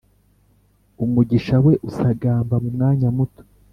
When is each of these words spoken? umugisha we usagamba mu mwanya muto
umugisha 1.03 1.55
we 1.65 1.73
usagamba 1.89 2.55
mu 2.63 2.69
mwanya 2.75 3.07
muto 3.17 3.41